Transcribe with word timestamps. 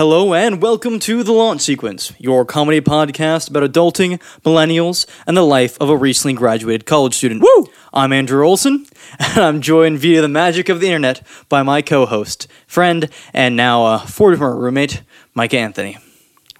Hello 0.00 0.32
and 0.32 0.62
welcome 0.62 0.98
to 1.00 1.22
The 1.22 1.34
Launch 1.34 1.60
Sequence, 1.60 2.14
your 2.18 2.46
comedy 2.46 2.80
podcast 2.80 3.50
about 3.50 3.70
adulting, 3.70 4.18
millennials, 4.46 5.04
and 5.26 5.36
the 5.36 5.42
life 5.42 5.76
of 5.78 5.90
a 5.90 5.96
recently 5.96 6.32
graduated 6.32 6.86
college 6.86 7.12
student. 7.12 7.42
Woo! 7.42 7.66
I'm 7.92 8.10
Andrew 8.10 8.42
Olson, 8.42 8.86
and 9.18 9.36
I'm 9.36 9.60
joined 9.60 9.98
via 9.98 10.22
the 10.22 10.26
magic 10.28 10.70
of 10.70 10.80
the 10.80 10.86
internet 10.86 11.20
by 11.50 11.62
my 11.62 11.82
co-host, 11.82 12.48
friend, 12.66 13.10
and 13.34 13.56
now 13.56 13.84
uh, 13.84 13.98
former 13.98 14.56
roommate, 14.56 15.02
Micah 15.34 15.58
Anthony. 15.58 15.98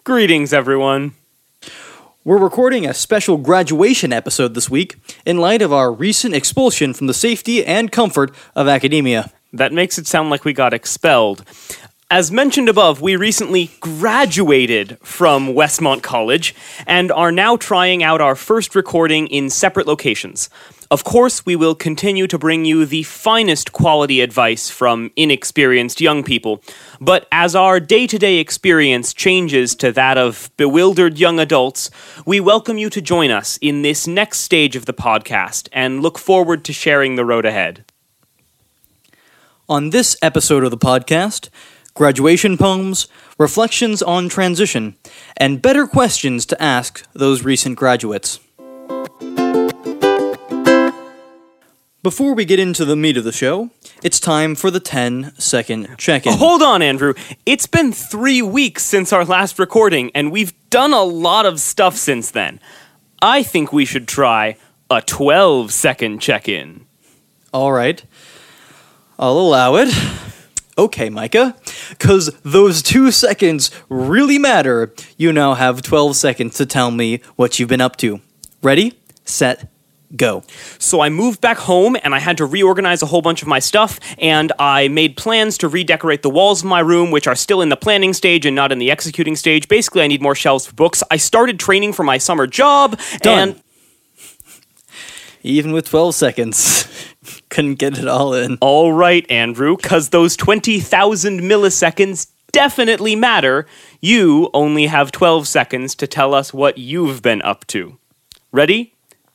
Greetings, 0.05 0.53
everyone. 0.53 1.15
We're 2.25 2.37
recording 2.37 2.85
a 2.85 2.93
special 2.93 3.39
graduation 3.39 4.13
episode 4.13 4.53
this 4.53 4.69
week 4.69 4.97
in 5.25 5.39
light 5.39 5.63
of 5.63 5.73
our 5.73 5.91
recent 5.91 6.35
expulsion 6.35 6.93
from 6.93 7.07
the 7.07 7.15
safety 7.15 7.65
and 7.65 7.91
comfort 7.91 8.37
of 8.55 8.69
academia. 8.69 9.33
That 9.55 9.73
makes 9.73 9.99
it 9.99 10.07
sound 10.07 10.29
like 10.29 10.45
we 10.45 10.53
got 10.53 10.75
expelled. 10.75 11.43
As 12.13 12.33
mentioned 12.33 12.69
above, 12.69 13.01
we 13.01 13.15
recently 13.15 13.71
graduated 13.79 14.99
from 14.99 15.55
Westmont 15.55 16.03
College 16.03 16.57
and 16.85 17.13
are 17.13 17.31
now 17.31 17.57
trying 17.57 18.03
out 18.03 18.21
our 18.21 18.35
first 18.35 18.75
recording 18.75 19.29
in 19.29 19.49
separate 19.49 19.87
locations. 19.87 20.51
Of 20.91 21.05
course, 21.05 21.47
we 21.47 21.55
will 21.55 21.77
continue 21.77 22.27
to 22.27 22.37
bring 22.37 22.65
you 22.65 22.85
the 22.85 23.05
finest 23.05 23.71
quality 23.71 24.23
advice 24.23 24.69
from 24.69 25.13
inexperienced 25.15 26.01
young 26.01 26.25
people, 26.25 26.65
but 27.01 27.29
as 27.31 27.55
our 27.55 27.79
day 27.79 28.09
to 28.09 28.19
day 28.19 28.39
experience 28.39 29.15
changes 29.15 29.77
to 29.77 29.93
that 29.93 30.19
of 30.19 30.51
bewildered 30.57 31.17
young 31.17 31.39
adults, 31.39 31.93
we 32.27 32.41
welcome 32.41 32.77
you 32.77 32.91
to 32.91 33.01
join 33.01 33.31
us 33.31 33.57
in 33.63 33.83
this 33.83 34.09
next 34.09 34.41
stage 34.41 34.75
of 34.75 34.87
the 34.87 34.93
podcast 34.93 35.69
and 35.73 36.03
look 36.03 36.19
forward 36.19 36.65
to 36.65 36.73
sharing 36.73 37.15
the 37.15 37.25
road 37.25 37.47
ahead. 37.47 37.85
On 39.69 39.91
this 39.91 40.17
episode 40.21 40.65
of 40.65 40.73
the 40.73 40.77
podcast, 40.77 41.51
graduation 41.95 42.57
poems, 42.57 43.09
reflections 43.39 44.03
on 44.03 44.29
transition, 44.29 44.97
and 45.37 45.63
better 45.63 45.87
questions 45.87 46.47
to 46.47 46.63
ask 46.63 47.07
those 47.13 47.45
recent 47.45 47.77
graduates. 47.77 48.41
Before 52.03 52.33
we 52.35 52.47
get 52.47 52.59
into 52.59 52.87
the 52.87 52.97
meat 52.97 53.19
of 53.19 53.25
the 53.25 53.33
show, 53.33 53.69
it's 54.03 54.19
time 54.19 54.55
for 54.55 54.71
the 54.71 54.81
10 54.81 55.35
second 55.39 55.97
check 55.99 56.27
in. 56.27 56.33
Hold 56.33 56.63
on, 56.63 56.81
Andrew. 56.81 57.13
It's 57.45 57.67
been 57.67 57.93
three 57.93 58.41
weeks 58.41 58.83
since 58.83 59.13
our 59.13 59.25
last 59.25 59.59
recording, 59.59 60.11
and 60.15 60.33
we've 60.33 60.55
done 60.71 60.95
a 60.95 61.03
lot 61.03 61.45
of 61.45 61.61
stuff 61.61 61.97
since 61.97 62.31
then. 62.31 62.59
I 63.21 63.43
think 63.43 63.71
we 63.71 63.85
should 63.85 64.09
try 64.09 64.57
a 64.91 65.03
12 65.03 65.73
second 65.73 66.21
check 66.21 66.49
in. 66.49 66.87
All 67.53 67.71
right. 67.71 68.03
I'll 69.19 69.39
allow 69.39 69.77
it. 69.77 69.95
Okay, 70.81 71.11
Micah. 71.11 71.55
Because 71.91 72.31
those 72.43 72.81
two 72.81 73.11
seconds 73.11 73.71
really 73.91 74.39
matter, 74.39 74.95
you 75.19 75.31
now 75.31 75.53
have 75.53 75.83
12 75.83 76.17
seconds 76.17 76.57
to 76.57 76.65
tell 76.65 76.91
me 76.91 77.21
what 77.37 77.59
you've 77.59 77.69
been 77.69 77.83
up 77.83 77.97
to. 77.97 78.23
Ready, 78.63 78.99
set, 79.27 79.71
go. 80.17 80.43
So 80.79 81.03
I 81.03 81.11
moved 81.11 81.43
back 81.43 81.59
home 81.59 81.99
and 82.03 82.15
I 82.15 82.19
had 82.19 82.39
to 82.39 82.47
reorganize 82.47 83.03
a 83.03 83.07
whole 83.07 83.21
bunch 83.21 83.43
of 83.43 83.49
my 83.49 83.59
stuff, 83.59 84.01
and 84.17 84.53
I 84.59 84.89
made 84.89 85.19
plans 85.19 85.59
to 85.59 85.69
redecorate 85.69 86.23
the 86.23 86.31
walls 86.31 86.63
of 86.63 86.69
my 86.71 86.81
room, 86.81 87.11
which 87.11 87.27
are 87.27 87.35
still 87.37 87.61
in 87.61 87.69
the 87.69 87.77
planning 87.77 88.15
stage 88.15 88.47
and 88.47 88.57
not 88.57 88.73
in 88.73 88.79
the 88.79 88.91
executing 88.91 89.37
stage. 89.37 89.69
Basically, 89.69 90.01
I 90.01 90.07
need 90.07 90.23
more 90.23 90.35
shelves 90.35 90.67
for 90.67 90.73
books. 90.73 91.03
I 91.11 91.19
started 91.19 91.61
training 91.61 91.93
for 91.93 92.05
my 92.05 92.17
summer 92.17 92.47
job, 92.47 92.99
Done. 93.21 93.51
and 93.51 93.63
Even 95.43 95.73
with 95.73 95.89
12 95.89 96.15
seconds, 96.15 96.87
couldn't 97.49 97.77
get 97.77 97.99
it 97.99 98.09
all 98.09 98.35
in. 98.35 98.59
all 98.61 98.93
right, 98.93 99.29
Andrew, 99.31 99.77
because 99.77 100.11
those 100.11 100.37
20,000 100.37 101.41
milliseconds 101.41 102.29
definitely 102.53 103.17
matter. 103.17 103.67
You 104.01 104.51
only 104.53 104.87
have 104.87 105.13
12 105.13 105.47
seconds 105.49 105.95
to 105.97 106.07
tell 106.07 106.35
us 106.35 106.53
what 106.53 106.79
you've 106.79 107.23
been 107.23 107.43
up 107.43 107.67
to. 107.69 107.99
Ready? 108.53 108.95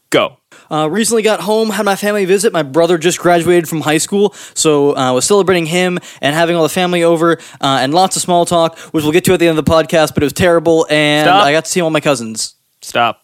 Go. 0.10 0.38
Uh, 0.72 0.88
recently 0.90 1.22
got 1.22 1.42
home, 1.42 1.70
had 1.72 1.84
my 1.84 1.96
family 1.96 2.26
visit. 2.26 2.54
My 2.54 2.64
brother 2.64 2.98
just 2.98 3.20
graduated 3.20 3.68
from 3.68 3.82
high 3.82 3.98
school, 3.98 4.34
so 4.54 4.94
I 4.94 5.10
uh, 5.10 5.14
was 5.14 5.26
celebrating 5.26 5.66
him 5.66 6.00
and 6.22 6.36
having 6.36 6.56
all 6.56 6.64
the 6.64 6.70
family 6.70 7.04
over 7.04 7.38
uh, 7.60 7.80
and 7.82 7.94
lots 7.94 8.16
of 8.16 8.22
small 8.22 8.46
talk, 8.46 8.78
which 8.94 9.04
we'll 9.04 9.12
get 9.12 9.26
to 9.26 9.34
at 9.34 9.40
the 9.40 9.48
end 9.48 9.58
of 9.58 9.66
the 9.66 9.72
podcast, 9.72 10.14
but 10.14 10.24
it 10.24 10.26
was 10.26 10.34
terrible, 10.34 10.88
and 10.90 11.26
Stop. 11.26 11.44
I 11.44 11.52
got 11.52 11.66
to 11.66 11.72
see 11.72 11.82
all 11.82 11.90
my 11.90 12.00
cousins. 12.00 12.56
Stop. 12.82 13.24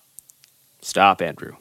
Stop, 0.81 1.22
Andrew. 1.22 1.56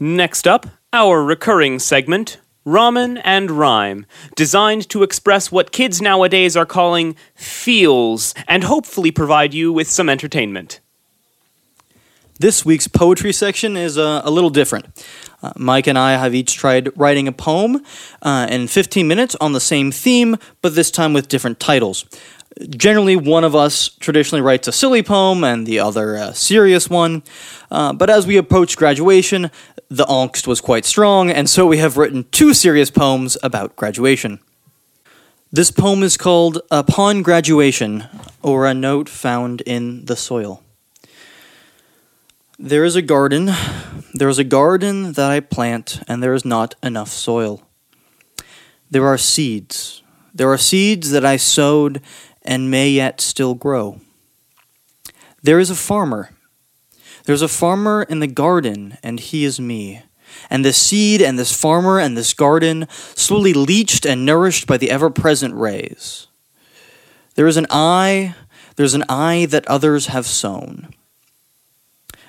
Next 0.00 0.46
up, 0.46 0.66
our 0.92 1.24
recurring 1.24 1.80
segment, 1.80 2.38
Ramen 2.64 3.20
and 3.24 3.50
Rhyme, 3.50 4.06
designed 4.36 4.88
to 4.90 5.02
express 5.02 5.50
what 5.50 5.72
kids 5.72 6.00
nowadays 6.00 6.56
are 6.56 6.66
calling 6.66 7.16
feels 7.34 8.32
and 8.46 8.62
hopefully 8.62 9.10
provide 9.10 9.54
you 9.54 9.72
with 9.72 9.88
some 9.90 10.08
entertainment. 10.08 10.78
This 12.38 12.64
week's 12.64 12.86
poetry 12.86 13.32
section 13.32 13.76
is 13.76 13.98
uh, 13.98 14.22
a 14.24 14.30
little 14.30 14.50
different. 14.50 14.86
Uh, 15.42 15.52
Micah 15.56 15.90
and 15.90 15.98
I 15.98 16.12
have 16.12 16.32
each 16.32 16.54
tried 16.54 16.96
writing 16.96 17.26
a 17.26 17.32
poem 17.32 17.82
uh, 18.22 18.46
in 18.48 18.68
15 18.68 19.08
minutes 19.08 19.34
on 19.40 19.52
the 19.52 19.60
same 19.60 19.90
theme, 19.90 20.36
but 20.62 20.76
this 20.76 20.92
time 20.92 21.12
with 21.12 21.26
different 21.26 21.58
titles. 21.58 22.04
Generally, 22.70 23.16
one 23.16 23.44
of 23.44 23.54
us 23.54 23.88
traditionally 24.00 24.42
writes 24.42 24.66
a 24.66 24.72
silly 24.72 25.02
poem 25.02 25.44
and 25.44 25.66
the 25.66 25.78
other 25.78 26.14
a 26.14 26.34
serious 26.34 26.90
one. 26.90 27.22
Uh, 27.70 27.92
but 27.92 28.10
as 28.10 28.26
we 28.26 28.36
approached 28.36 28.76
graduation, 28.76 29.50
the 29.88 30.04
angst 30.06 30.46
was 30.46 30.60
quite 30.60 30.84
strong, 30.84 31.30
and 31.30 31.48
so 31.48 31.66
we 31.66 31.78
have 31.78 31.96
written 31.96 32.26
two 32.30 32.52
serious 32.52 32.90
poems 32.90 33.36
about 33.42 33.76
graduation. 33.76 34.40
This 35.50 35.70
poem 35.70 36.02
is 36.02 36.18
called 36.18 36.60
Upon 36.70 37.22
Graduation, 37.22 38.04
or 38.42 38.66
A 38.66 38.74
Note 38.74 39.08
Found 39.08 39.62
in 39.62 40.04
the 40.04 40.16
Soil. 40.16 40.62
There 42.58 42.84
is 42.84 42.96
a 42.96 43.02
garden. 43.02 43.50
There 44.12 44.28
is 44.28 44.38
a 44.38 44.44
garden 44.44 45.12
that 45.12 45.30
I 45.30 45.40
plant, 45.40 46.02
and 46.06 46.22
there 46.22 46.34
is 46.34 46.44
not 46.44 46.74
enough 46.82 47.08
soil. 47.08 47.62
There 48.90 49.06
are 49.06 49.16
seeds. 49.16 50.02
There 50.34 50.50
are 50.52 50.58
seeds 50.58 51.10
that 51.12 51.24
I 51.24 51.36
sowed 51.36 52.02
and 52.48 52.70
may 52.70 52.88
yet 52.88 53.20
still 53.20 53.54
grow. 53.54 54.00
There 55.42 55.60
is 55.60 55.68
a 55.68 55.74
farmer. 55.76 56.30
There's 57.24 57.42
a 57.42 57.46
farmer 57.46 58.04
in 58.04 58.20
the 58.20 58.26
garden, 58.26 58.96
and 59.02 59.20
he 59.20 59.44
is 59.44 59.60
me. 59.60 60.02
And 60.48 60.64
this 60.64 60.80
seed 60.80 61.20
and 61.20 61.38
this 61.38 61.54
farmer 61.54 62.00
and 62.00 62.16
this 62.16 62.32
garden, 62.32 62.86
slowly 62.90 63.52
leached 63.52 64.06
and 64.06 64.24
nourished 64.24 64.66
by 64.66 64.78
the 64.78 64.90
ever 64.90 65.10
present 65.10 65.54
rays. 65.54 66.26
There 67.34 67.46
is 67.46 67.58
an 67.58 67.66
eye, 67.68 68.34
there's 68.76 68.94
an 68.94 69.04
eye 69.10 69.46
that 69.50 69.68
others 69.68 70.06
have 70.06 70.26
sown. 70.26 70.88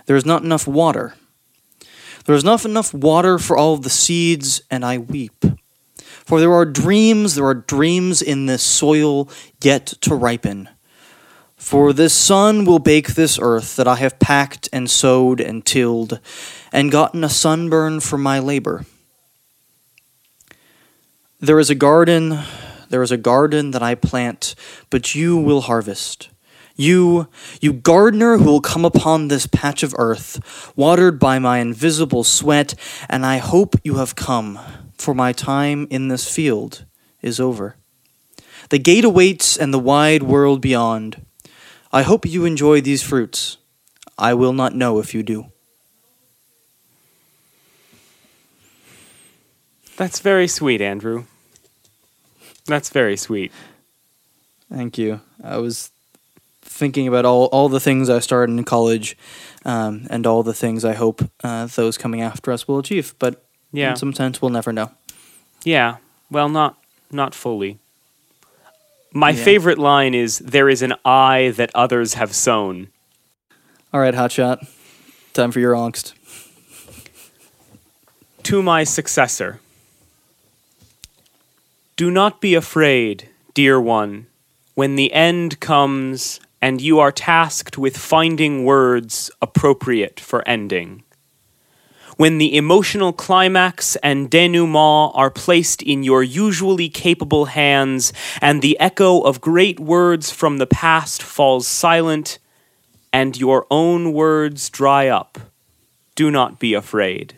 There 0.05 0.17
is 0.17 0.25
not 0.25 0.43
enough 0.43 0.67
water. 0.67 1.15
There 2.25 2.35
is 2.35 2.43
not 2.43 2.65
enough 2.65 2.93
water 2.93 3.39
for 3.39 3.55
all 3.55 3.77
the 3.77 3.89
seeds, 3.89 4.61
and 4.69 4.83
I 4.83 4.97
weep. 4.97 5.45
For 6.29 6.39
there 6.39 6.53
are 6.53 6.63
dreams, 6.63 7.33
there 7.33 7.47
are 7.47 7.55
dreams 7.55 8.21
in 8.21 8.45
this 8.45 8.61
soil 8.61 9.27
yet 9.63 9.87
to 10.01 10.13
ripen. 10.13 10.69
For 11.57 11.91
this 11.91 12.13
sun 12.13 12.65
will 12.65 12.77
bake 12.77 13.15
this 13.15 13.39
earth 13.41 13.75
that 13.77 13.87
I 13.87 13.95
have 13.95 14.19
packed 14.19 14.69
and 14.71 14.91
sowed 14.91 15.41
and 15.41 15.65
tilled, 15.65 16.19
and 16.71 16.91
gotten 16.91 17.23
a 17.23 17.29
sunburn 17.29 17.99
from 17.99 18.21
my 18.21 18.37
labor. 18.37 18.85
There 21.39 21.57
is 21.57 21.71
a 21.71 21.75
garden, 21.75 22.37
there 22.89 23.01
is 23.01 23.11
a 23.11 23.17
garden 23.17 23.71
that 23.71 23.81
I 23.81 23.95
plant, 23.95 24.53
but 24.91 25.15
you 25.15 25.35
will 25.35 25.61
harvest. 25.61 26.29
You, 26.75 27.27
you 27.59 27.73
gardener 27.73 28.37
who 28.37 28.45
will 28.45 28.61
come 28.61 28.85
upon 28.85 29.29
this 29.29 29.47
patch 29.47 29.81
of 29.81 29.95
earth, 29.97 30.71
watered 30.75 31.19
by 31.19 31.39
my 31.39 31.57
invisible 31.57 32.23
sweat, 32.23 32.75
and 33.09 33.25
I 33.25 33.39
hope 33.39 33.75
you 33.83 33.95
have 33.95 34.15
come, 34.15 34.59
for 34.99 35.13
my 35.13 35.31
time 35.33 35.87
in 35.89 36.09
this 36.09 36.33
field 36.33 36.85
is 37.21 37.39
over. 37.39 37.75
The 38.69 38.79
gate 38.79 39.05
awaits 39.05 39.57
and 39.57 39.73
the 39.73 39.79
wide 39.79 40.23
world 40.23 40.61
beyond. 40.61 41.25
I 41.91 42.03
hope 42.03 42.25
you 42.25 42.45
enjoy 42.45 42.81
these 42.81 43.01
fruits. 43.01 43.57
I 44.17 44.33
will 44.33 44.53
not 44.53 44.75
know 44.75 44.99
if 44.99 45.13
you 45.15 45.23
do. 45.23 45.47
That's 49.95 50.19
very 50.19 50.47
sweet, 50.47 50.81
Andrew. 50.81 51.25
That's 52.65 52.89
very 52.89 53.17
sweet. 53.17 53.51
Thank 54.71 54.97
you. 54.97 55.21
I 55.43 55.57
was 55.57 55.91
thinking 56.61 57.07
about 57.07 57.25
all, 57.25 57.45
all 57.45 57.69
the 57.69 57.79
things 57.79 58.09
I 58.09 58.19
started 58.19 58.53
in 58.53 58.63
college 58.63 59.17
um, 59.65 60.07
and 60.09 60.27
all 60.27 60.43
the 60.43 60.53
things 60.53 60.85
I 60.85 60.93
hope 60.93 61.21
uh, 61.43 61.65
those 61.65 61.97
coming 61.97 62.21
after 62.21 62.51
us 62.51 62.67
will 62.67 62.77
achieve, 62.77 63.15
but 63.17 63.48
Yeah. 63.71 63.91
in 63.91 63.95
some 63.97 64.13
sense 64.13 64.41
we'll 64.41 64.51
never 64.51 64.71
know. 64.73 64.91
Yeah. 65.63 65.97
Well, 66.31 66.49
not 66.49 66.77
not 67.11 67.33
fully. 67.35 67.77
My 69.13 69.31
Yeah. 69.31 69.43
favorite 69.43 69.77
line 69.79 70.13
is 70.13 70.39
there 70.39 70.69
is 70.69 70.81
an 70.81 70.93
eye 71.03 71.51
that 71.55 71.71
others 71.73 72.13
have 72.15 72.33
sown. 72.35 72.87
All 73.93 73.99
right, 73.99 74.13
Hotshot. 74.13 74.67
Time 75.33 75.51
for 75.51 75.59
your 75.59 75.73
angst. 75.73 76.13
To 78.43 78.61
my 78.63 78.83
successor. 78.83 79.59
Do 81.95 82.09
not 82.11 82.39
be 82.39 82.55
afraid, 82.55 83.29
dear 83.53 83.79
one, 83.81 84.27
when 84.75 84.95
the 84.95 85.11
end 85.13 85.59
comes 85.59 86.39
and 86.61 86.79
you 86.81 86.99
are 86.99 87.11
tasked 87.11 87.77
with 87.77 87.97
finding 87.97 88.63
words 88.63 89.29
appropriate 89.41 90.19
for 90.19 90.47
ending. 90.47 91.03
When 92.19 92.37
the 92.37 92.57
emotional 92.57 93.13
climax 93.13 93.95
and 94.03 94.29
denouement 94.29 95.13
are 95.15 95.31
placed 95.31 95.81
in 95.81 96.03
your 96.03 96.21
usually 96.21 96.89
capable 96.89 97.45
hands 97.45 98.11
and 98.41 98.61
the 98.61 98.77
echo 98.77 99.21
of 99.21 99.39
great 99.39 99.79
words 99.79 100.29
from 100.29 100.57
the 100.57 100.67
past 100.67 101.23
falls 101.23 101.65
silent 101.65 102.37
and 103.13 103.37
your 103.37 103.65
own 103.71 104.11
words 104.11 104.69
dry 104.69 105.07
up, 105.07 105.39
do 106.15 106.29
not 106.29 106.59
be 106.59 106.73
afraid. 106.73 107.35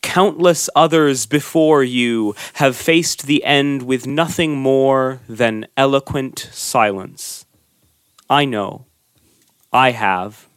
Countless 0.00 0.68
others 0.74 1.26
before 1.26 1.84
you 1.84 2.34
have 2.54 2.74
faced 2.74 3.26
the 3.26 3.44
end 3.44 3.82
with 3.84 4.08
nothing 4.08 4.56
more 4.56 5.20
than 5.28 5.68
eloquent 5.76 6.48
silence. 6.50 7.46
I 8.28 8.44
know. 8.44 8.86
I 9.72 9.92
have. 9.92 10.48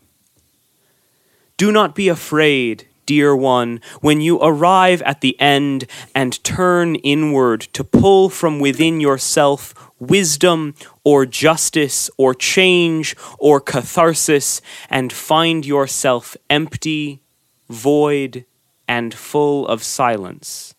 Do 1.58 1.72
not 1.72 1.94
be 1.94 2.08
afraid, 2.08 2.88
dear 3.06 3.36
one, 3.36 3.82
when 4.02 4.22
you 4.22 4.40
arrive 4.42 5.02
at 5.04 5.22
the 5.22 5.40
end 5.40 5.86
and 6.14 6.44
turn 6.44 6.96
inward 6.96 7.62
to 7.74 7.84
pull 7.84 8.30
from 8.30 8.60
within 8.60 9.00
yourself 9.00 9.74
wisdom 10.00 10.76
or 11.04 11.26
justice 11.26 12.10
or 12.18 12.34
change 12.34 13.16
or 13.40 13.60
catharsis 13.60 14.62
and 14.90 15.12
find 15.12 15.66
yourself 15.66 16.36
empty, 16.50 17.22
void, 17.70 18.46
and 18.88 19.14
full 19.14 19.68
of 19.68 19.84
silence. 19.84 20.76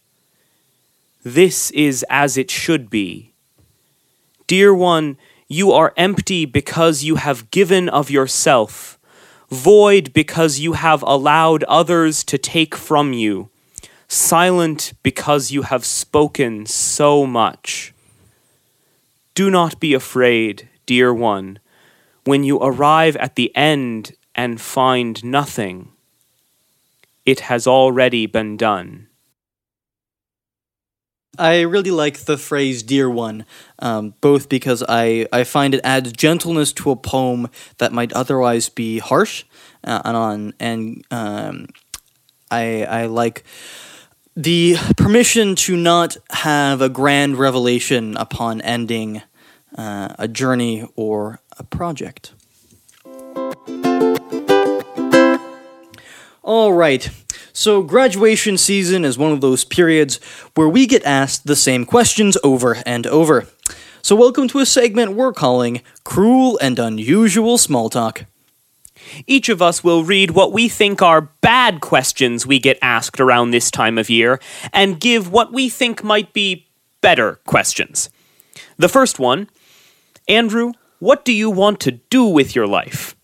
This 1.25 1.70
is 1.72 2.05
as 2.08 2.37
it 2.37 2.50
should 2.50 2.88
be. 2.88 3.32
Dear 4.46 4.72
one, 4.72 5.17
you 5.49 5.72
are 5.72 5.93
empty 5.96 6.44
because 6.44 7.02
you 7.02 7.17
have 7.17 7.50
given 7.50 7.88
of 7.88 8.11
yourself, 8.11 8.95
void 9.50 10.12
because 10.12 10.58
you 10.58 10.75
have 10.75 11.02
allowed 11.02 11.64
others 11.64 12.25
to 12.25 12.38
take 12.38 12.75
from 12.75 13.12
you, 13.12 13.48
silent 14.08 14.93
because 15.02 15.50
you 15.50 15.62
have 15.62 15.84
spoken 15.84 16.66
so 16.66 17.26
much. 17.26 17.93
Do 19.34 19.50
not 19.50 19.81
be 19.81 19.94
afraid, 19.94 20.69
dear 20.87 21.12
one, 21.12 21.58
when 22.25 22.43
you 22.43 22.58
arrive 22.58 23.16
at 23.16 23.37
the 23.37 23.54
end 23.54 24.14
and 24.34 24.60
find 24.60 25.25
nothing 25.25 25.93
it 27.26 27.40
has 27.40 27.66
already 27.66 28.25
been 28.25 28.56
done. 28.56 29.08
I 31.38 31.61
really 31.62 31.91
like 31.91 32.19
the 32.21 32.37
phrase 32.37 32.83
"dear 32.83 33.09
one," 33.11 33.44
um, 33.79 34.15
both 34.21 34.49
because 34.49 34.83
I, 34.88 35.27
I 35.33 35.44
find 35.44 35.75
it 35.75 35.81
adds 35.85 36.12
gentleness 36.12 36.73
to 36.75 36.91
a 36.91 36.97
poem 36.97 37.49
that 37.79 37.93
might 37.93 38.12
otherwise 38.12 38.69
be 38.69 38.99
harsh, 38.99 39.44
uh, 39.85 40.03
and 40.05 40.17
on 40.17 40.55
and 40.61 41.05
um, 41.11 41.67
I 42.50 42.85
I 42.85 43.06
like 43.06 43.44
the 44.37 44.77
permission 44.97 45.56
to 45.56 45.77
not 45.77 46.17
have 46.31 46.81
a 46.83 46.88
grand 46.88 47.37
revelation 47.39 48.17
upon 48.17 48.61
ending 48.61 49.23
uh, 49.77 50.15
a 50.19 50.29
journey 50.29 50.87
or 50.94 51.41
a 51.59 51.65
project. 51.65 52.32
All 56.43 56.73
right. 56.73 57.11
So, 57.58 57.82
graduation 57.82 58.58
season 58.58 59.03
is 59.03 59.17
one 59.17 59.32
of 59.32 59.41
those 59.41 59.64
periods 59.64 60.20
where 60.56 60.69
we 60.69 60.87
get 60.87 61.03
asked 61.06 61.47
the 61.47 61.56
same 61.56 61.87
questions 61.87 62.37
over 62.44 62.76
and 62.85 63.06
over. 63.06 63.47
So, 64.03 64.14
welcome 64.14 64.47
to 64.49 64.58
a 64.58 64.67
segment 64.67 65.14
we're 65.14 65.32
calling 65.32 65.81
Cruel 66.05 66.58
and 66.61 66.79
Unusual 66.79 67.56
Small 67.56 67.88
Talk. 67.88 68.26
Each 69.26 69.49
of 69.49 69.62
us 69.62 69.82
will 69.82 70.05
read 70.05 70.32
what 70.32 70.53
we 70.53 70.69
think 70.69 71.00
are 71.00 71.31
bad 71.41 71.81
questions 71.81 72.47
we 72.47 72.58
get 72.58 72.79
asked 72.82 73.20
around 73.20 73.53
this 73.53 73.70
time 73.70 73.97
of 73.97 74.11
year 74.11 74.38
and 74.70 75.00
give 75.00 75.32
what 75.32 75.50
we 75.50 75.70
think 75.70 76.05
might 76.05 76.35
be 76.35 76.69
better 77.00 77.37
questions. 77.47 78.11
The 78.76 78.91
first 78.91 79.19
one 79.19 79.49
Andrew, 80.29 80.73
what 80.99 81.25
do 81.25 81.32
you 81.32 81.49
want 81.49 81.81
to 81.81 81.93
do 81.93 82.26
with 82.26 82.55
your 82.55 82.67
life? 82.67 83.17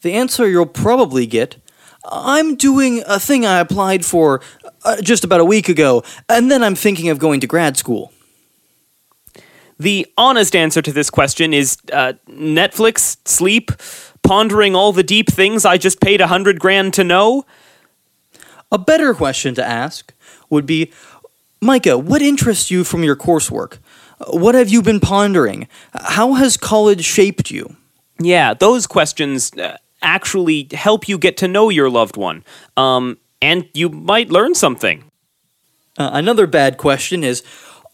The 0.00 0.14
answer 0.14 0.48
you'll 0.48 0.64
probably 0.64 1.26
get 1.26 1.58
I'm 2.10 2.56
doing 2.56 3.02
a 3.06 3.18
thing 3.18 3.44
I 3.44 3.58
applied 3.58 4.04
for 4.04 4.40
uh, 4.84 5.00
just 5.02 5.24
about 5.24 5.40
a 5.40 5.44
week 5.44 5.68
ago, 5.68 6.02
and 6.28 6.50
then 6.50 6.62
I'm 6.62 6.74
thinking 6.74 7.08
of 7.08 7.18
going 7.18 7.40
to 7.40 7.46
grad 7.46 7.76
school. 7.76 8.12
The 9.78 10.06
honest 10.16 10.56
answer 10.56 10.80
to 10.80 10.92
this 10.92 11.10
question 11.10 11.52
is 11.52 11.76
uh, 11.92 12.14
Netflix, 12.28 13.16
sleep, 13.26 13.70
pondering 14.22 14.74
all 14.74 14.92
the 14.92 15.02
deep 15.02 15.28
things 15.28 15.64
I 15.64 15.76
just 15.76 16.00
paid 16.00 16.20
a 16.20 16.28
hundred 16.28 16.58
grand 16.60 16.94
to 16.94 17.04
know. 17.04 17.44
A 18.72 18.78
better 18.78 19.14
question 19.14 19.54
to 19.56 19.64
ask 19.64 20.12
would 20.48 20.66
be 20.66 20.92
Micah, 21.60 21.98
what 21.98 22.22
interests 22.22 22.70
you 22.70 22.84
from 22.84 23.02
your 23.02 23.16
coursework? 23.16 23.78
What 24.28 24.54
have 24.54 24.68
you 24.68 24.82
been 24.82 25.00
pondering? 25.00 25.68
How 25.92 26.34
has 26.34 26.56
college 26.56 27.04
shaped 27.04 27.50
you? 27.50 27.76
Yeah, 28.18 28.54
those 28.54 28.86
questions 28.86 29.52
uh, 29.52 29.76
actually 30.02 30.68
help 30.72 31.08
you 31.08 31.18
get 31.18 31.36
to 31.38 31.48
know 31.48 31.68
your 31.68 31.90
loved 31.90 32.16
one. 32.16 32.44
Um, 32.76 33.18
and 33.42 33.68
you 33.74 33.88
might 33.88 34.30
learn 34.30 34.54
something. 34.54 35.04
Uh, 35.98 36.10
another 36.12 36.46
bad 36.46 36.76
question 36.78 37.24
is 37.24 37.42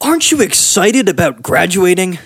Aren't 0.01 0.31
you 0.31 0.41
excited 0.41 1.09
about 1.09 1.43
graduating? 1.43 2.19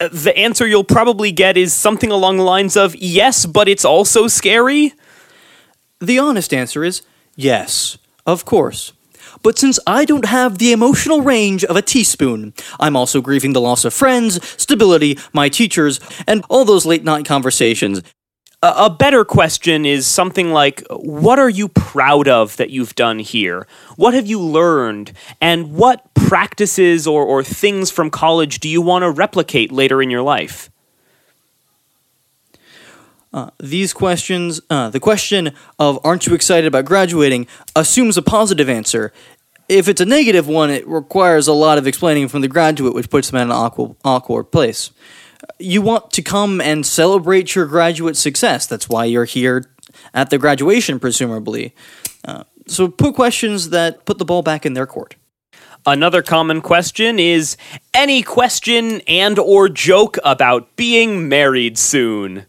Uh, 0.00 0.08
the 0.12 0.36
answer 0.36 0.66
you'll 0.66 0.84
probably 0.84 1.32
get 1.32 1.56
is 1.56 1.72
something 1.72 2.10
along 2.10 2.36
the 2.36 2.42
lines 2.42 2.76
of 2.76 2.94
yes, 2.96 3.46
but 3.46 3.68
it's 3.68 3.84
also 3.84 4.28
scary. 4.28 4.92
The 6.00 6.18
honest 6.18 6.52
answer 6.52 6.84
is 6.84 7.02
yes, 7.36 7.98
of 8.26 8.44
course. 8.44 8.92
But 9.42 9.58
since 9.58 9.80
I 9.86 10.04
don't 10.04 10.26
have 10.26 10.58
the 10.58 10.72
emotional 10.72 11.22
range 11.22 11.64
of 11.64 11.76
a 11.76 11.82
teaspoon, 11.82 12.54
I'm 12.78 12.96
also 12.96 13.20
grieving 13.20 13.54
the 13.54 13.60
loss 13.60 13.84
of 13.84 13.92
friends, 13.94 14.44
stability, 14.60 15.18
my 15.32 15.48
teachers, 15.48 15.98
and 16.26 16.44
all 16.48 16.64
those 16.64 16.86
late 16.86 17.02
night 17.02 17.24
conversations 17.24 18.02
a 18.62 18.88
better 18.88 19.24
question 19.24 19.84
is 19.84 20.06
something 20.06 20.52
like 20.52 20.84
what 20.90 21.38
are 21.38 21.48
you 21.48 21.68
proud 21.68 22.28
of 22.28 22.56
that 22.58 22.70
you've 22.70 22.94
done 22.94 23.18
here? 23.18 23.66
What 23.96 24.14
have 24.14 24.26
you 24.26 24.40
learned? 24.40 25.12
And 25.40 25.74
what 25.74 26.14
practices 26.14 27.06
or, 27.06 27.24
or 27.24 27.42
things 27.42 27.90
from 27.90 28.08
college 28.08 28.60
do 28.60 28.68
you 28.68 28.80
want 28.80 29.02
to 29.02 29.10
replicate 29.10 29.72
later 29.72 30.00
in 30.00 30.10
your 30.10 30.22
life? 30.22 30.70
Uh, 33.32 33.50
these 33.58 33.92
questions 33.92 34.60
uh, 34.68 34.90
the 34.90 35.00
question 35.00 35.52
of 35.78 35.98
aren't 36.04 36.26
you 36.26 36.34
excited 36.34 36.66
about 36.66 36.84
graduating? 36.84 37.48
assumes 37.74 38.16
a 38.16 38.22
positive 38.22 38.68
answer. 38.68 39.12
If 39.68 39.88
it's 39.88 40.00
a 40.00 40.06
negative 40.06 40.46
one 40.46 40.70
it 40.70 40.86
requires 40.86 41.48
a 41.48 41.52
lot 41.52 41.78
of 41.78 41.86
explaining 41.88 42.28
from 42.28 42.42
the 42.42 42.48
graduate 42.48 42.94
which 42.94 43.10
puts 43.10 43.30
them 43.30 43.40
in 43.40 43.48
an 43.48 43.52
awkward, 43.52 43.96
awkward 44.04 44.52
place 44.52 44.92
you 45.58 45.82
want 45.82 46.10
to 46.12 46.22
come 46.22 46.60
and 46.60 46.84
celebrate 46.84 47.54
your 47.54 47.66
graduate 47.66 48.16
success. 48.16 48.66
That's 48.66 48.88
why 48.88 49.04
you're 49.04 49.24
here 49.24 49.64
at 50.14 50.30
the 50.30 50.38
graduation, 50.38 50.98
presumably. 50.98 51.74
Uh, 52.24 52.44
so 52.66 52.88
put 52.88 53.14
questions 53.14 53.70
that 53.70 54.04
put 54.04 54.18
the 54.18 54.24
ball 54.24 54.42
back 54.42 54.64
in 54.64 54.74
their 54.74 54.86
court. 54.86 55.16
Another 55.84 56.22
common 56.22 56.60
question 56.60 57.18
is 57.18 57.56
any 57.92 58.22
question 58.22 59.00
and 59.08 59.38
or 59.38 59.68
joke 59.68 60.16
about 60.24 60.76
being 60.76 61.28
married 61.28 61.76
soon. 61.76 62.46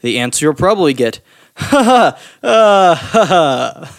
The 0.00 0.18
answer 0.18 0.46
you'll 0.46 0.54
probably 0.54 0.94
get, 0.94 1.20
ha 1.56 1.82
ha, 1.82 2.18
uh, 2.42 2.94
ha 2.94 3.24
ha. 3.26 3.98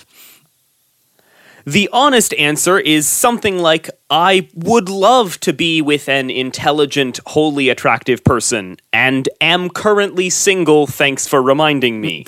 The 1.69 1.87
honest 1.93 2.33
answer 2.33 2.79
is 2.79 3.07
something 3.07 3.59
like 3.59 3.91
I 4.09 4.47
would 4.55 4.89
love 4.89 5.39
to 5.41 5.53
be 5.53 5.83
with 5.83 6.09
an 6.09 6.31
intelligent, 6.31 7.19
wholly 7.27 7.69
attractive 7.69 8.23
person, 8.23 8.77
and 8.91 9.29
am 9.39 9.69
currently 9.69 10.31
single, 10.31 10.87
thanks 10.87 11.27
for 11.27 11.43
reminding 11.43 12.01
me. 12.01 12.25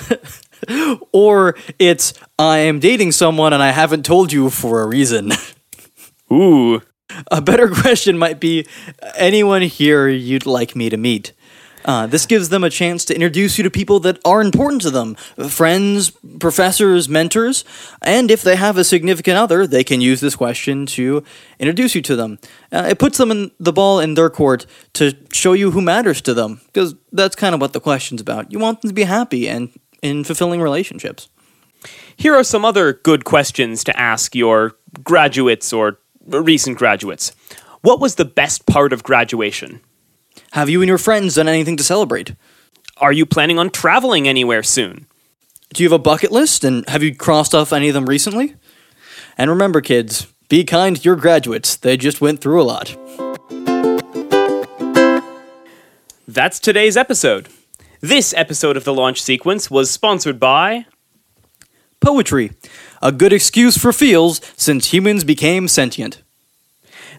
or 1.12 1.56
it's 1.78 2.14
I 2.38 2.60
am 2.60 2.78
dating 2.78 3.12
someone 3.12 3.52
and 3.52 3.62
I 3.62 3.70
haven't 3.70 4.06
told 4.06 4.32
you 4.32 4.48
for 4.48 4.80
a 4.80 4.86
reason. 4.86 5.32
Ooh. 6.32 6.80
A 7.30 7.42
better 7.42 7.68
question 7.82 8.16
might 8.16 8.40
be 8.40 8.66
anyone 9.18 9.60
here 9.60 10.08
you'd 10.08 10.46
like 10.46 10.74
me 10.74 10.88
to 10.88 10.96
meet. 10.96 11.34
Uh, 11.88 12.06
this 12.06 12.26
gives 12.26 12.50
them 12.50 12.62
a 12.62 12.68
chance 12.68 13.02
to 13.06 13.14
introduce 13.14 13.56
you 13.56 13.64
to 13.64 13.70
people 13.70 13.98
that 13.98 14.18
are 14.22 14.42
important 14.42 14.82
to 14.82 14.90
them 14.90 15.14
friends, 15.48 16.10
professors, 16.38 17.08
mentors. 17.08 17.64
And 18.02 18.30
if 18.30 18.42
they 18.42 18.56
have 18.56 18.76
a 18.76 18.84
significant 18.84 19.38
other, 19.38 19.66
they 19.66 19.82
can 19.82 20.02
use 20.02 20.20
this 20.20 20.36
question 20.36 20.84
to 20.86 21.24
introduce 21.58 21.94
you 21.94 22.02
to 22.02 22.14
them. 22.14 22.38
Uh, 22.70 22.88
it 22.90 22.98
puts 22.98 23.16
them 23.16 23.30
in 23.30 23.52
the 23.58 23.72
ball 23.72 24.00
in 24.00 24.14
their 24.14 24.28
court 24.28 24.66
to 24.92 25.16
show 25.32 25.54
you 25.54 25.70
who 25.70 25.80
matters 25.80 26.20
to 26.20 26.34
them, 26.34 26.60
because 26.66 26.94
that's 27.10 27.34
kind 27.34 27.54
of 27.54 27.60
what 27.60 27.72
the 27.72 27.80
question's 27.80 28.20
about. 28.20 28.52
You 28.52 28.58
want 28.58 28.82
them 28.82 28.90
to 28.90 28.94
be 28.94 29.04
happy 29.04 29.48
and 29.48 29.70
in 30.02 30.24
fulfilling 30.24 30.60
relationships. 30.60 31.30
Here 32.16 32.34
are 32.34 32.44
some 32.44 32.66
other 32.66 32.92
good 32.92 33.24
questions 33.24 33.82
to 33.84 33.98
ask 33.98 34.34
your 34.34 34.76
graduates 35.02 35.72
or 35.72 35.98
recent 36.26 36.76
graduates. 36.76 37.32
What 37.80 37.98
was 37.98 38.16
the 38.16 38.26
best 38.26 38.66
part 38.66 38.92
of 38.92 39.02
graduation? 39.02 39.80
Have 40.52 40.68
you 40.68 40.80
and 40.80 40.88
your 40.88 40.98
friends 40.98 41.34
done 41.34 41.48
anything 41.48 41.76
to 41.76 41.82
celebrate? 41.82 42.34
Are 42.98 43.12
you 43.12 43.26
planning 43.26 43.58
on 43.58 43.70
traveling 43.70 44.26
anywhere 44.26 44.62
soon? 44.62 45.06
Do 45.72 45.82
you 45.82 45.88
have 45.88 46.00
a 46.00 46.02
bucket 46.02 46.32
list 46.32 46.64
and 46.64 46.88
have 46.88 47.02
you 47.02 47.14
crossed 47.14 47.54
off 47.54 47.72
any 47.72 47.88
of 47.88 47.94
them 47.94 48.06
recently? 48.06 48.54
And 49.36 49.50
remember, 49.50 49.80
kids, 49.80 50.32
be 50.48 50.64
kind 50.64 50.96
to 50.96 51.02
your 51.02 51.16
graduates. 51.16 51.76
They 51.76 51.96
just 51.96 52.20
went 52.20 52.40
through 52.40 52.60
a 52.60 52.64
lot. 52.64 52.96
That's 56.26 56.58
today's 56.58 56.96
episode. 56.96 57.48
This 58.00 58.32
episode 58.34 58.76
of 58.76 58.84
the 58.84 58.94
launch 58.94 59.20
sequence 59.20 59.70
was 59.70 59.90
sponsored 59.90 60.38
by 60.38 60.86
Poetry, 62.00 62.52
a 63.02 63.10
good 63.10 63.32
excuse 63.32 63.76
for 63.76 63.92
feels 63.92 64.40
since 64.56 64.92
humans 64.92 65.24
became 65.24 65.66
sentient. 65.66 66.22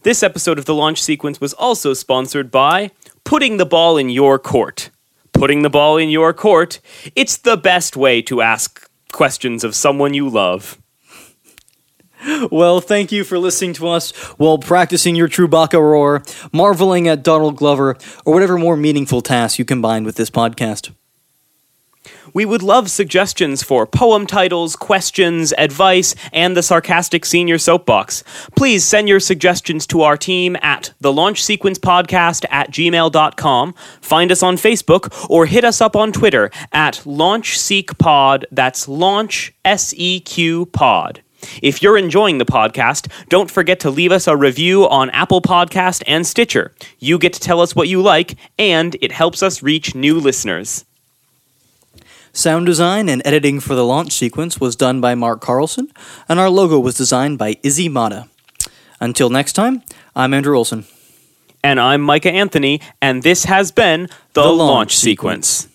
This 0.03 0.23
episode 0.23 0.57
of 0.57 0.65
the 0.65 0.73
launch 0.73 1.01
sequence 1.01 1.41
was 1.41 1.53
also 1.53 1.93
sponsored 1.93 2.49
by 2.49 2.91
Putting 3.23 3.57
the 3.57 3.65
Ball 3.65 3.97
in 3.97 4.09
Your 4.09 4.39
Court. 4.39 4.89
Putting 5.33 5.61
the 5.61 5.69
ball 5.69 5.95
in 5.95 6.09
your 6.09 6.33
court, 6.33 6.81
it's 7.15 7.38
the 7.38 7.55
best 7.55 7.95
way 7.95 8.21
to 8.23 8.41
ask 8.41 8.89
questions 9.13 9.63
of 9.63 9.73
someone 9.73 10.13
you 10.13 10.27
love. 10.27 10.77
Well, 12.51 12.81
thank 12.81 13.13
you 13.13 13.23
for 13.23 13.39
listening 13.39 13.71
to 13.75 13.88
us 13.88 14.11
while 14.38 14.57
practicing 14.57 15.15
your 15.15 15.29
Chewbacca 15.29 15.79
roar, 15.79 16.23
marveling 16.51 17.07
at 17.07 17.23
Donald 17.23 17.55
Glover, 17.55 17.95
or 18.25 18.33
whatever 18.33 18.57
more 18.57 18.75
meaningful 18.75 19.21
task 19.21 19.57
you 19.57 19.63
combine 19.63 20.03
with 20.03 20.15
this 20.15 20.29
podcast. 20.29 20.93
We 22.33 22.45
would 22.45 22.63
love 22.63 22.89
suggestions 22.89 23.63
for 23.63 23.86
poem 23.86 24.27
titles, 24.27 24.75
questions, 24.75 25.53
advice, 25.57 26.15
and 26.31 26.55
the 26.55 26.63
sarcastic 26.63 27.25
senior 27.25 27.57
soapbox. 27.57 28.24
Please 28.55 28.83
send 28.83 29.07
your 29.07 29.19
suggestions 29.19 29.88
to 29.88 30.01
our 30.01 30.17
team 30.17 30.55
at 30.62 30.93
the 31.00 31.13
launch 31.13 31.43
sequence 31.43 31.79
podcast 31.79 32.45
at 32.50 32.71
gmail.com. 32.71 33.74
Find 34.01 34.31
us 34.31 34.43
on 34.43 34.55
Facebook 34.57 35.29
or 35.29 35.45
hit 35.45 35.63
us 35.63 35.81
up 35.81 35.95
on 35.95 36.12
Twitter 36.12 36.51
at 36.71 37.05
launch 37.05 37.57
seek 37.57 37.98
pod. 37.98 38.45
That's 38.51 38.88
launch 38.88 39.53
S 39.65 39.93
E 39.98 40.19
Q 40.19 40.67
pod. 40.67 41.21
If 41.62 41.81
you're 41.81 41.98
enjoying 41.98 42.38
the 42.38 42.45
podcast, 42.45 43.09
don't 43.29 43.50
forget 43.50 43.79
to 43.81 43.89
leave 43.89 44.12
us 44.12 44.27
a 44.27 44.36
review 44.36 44.88
on 44.89 45.09
Apple 45.12 45.41
Podcast 45.41 46.03
and 46.05 46.27
Stitcher. 46.27 46.74
You 47.00 47.17
get 47.17 47.31
to 47.33 47.39
tell 47.39 47.62
us 47.62 47.75
what 47.75 47.88
you 47.88 48.01
like, 48.01 48.36
and 48.57 48.98
it 49.01 49.13
helps 49.13 49.41
us 49.41 49.63
reach 49.63 49.95
new 49.95 50.19
listeners. 50.19 50.83
Sound 52.33 52.65
design 52.65 53.09
and 53.09 53.21
editing 53.25 53.59
for 53.59 53.75
the 53.75 53.86
launch 53.86 54.13
sequence 54.13 54.59
was 54.59 54.75
done 54.75 55.01
by 55.01 55.15
Mark 55.15 55.41
Carlson, 55.41 55.91
and 56.27 56.39
our 56.39 56.50
logo 56.50 56.79
was 56.79 56.95
designed 56.95 57.38
by 57.38 57.57
Izzy 57.63 57.89
Mata. 57.89 58.27
Until 59.00 59.29
next 59.29 59.53
time, 59.53 59.81
I'm 60.15 60.33
Andrew 60.33 60.55
Olson. 60.55 60.86
And 61.63 61.79
I'm 61.79 62.01
Micah 62.01 62.31
Anthony, 62.31 62.81
and 63.01 63.24
this 63.24 63.45
has 63.45 63.71
been 63.71 64.03
The, 64.33 64.43
The 64.43 64.50
Launch, 64.50 64.59
Launch 64.59 64.98
Sequence. 64.98 65.67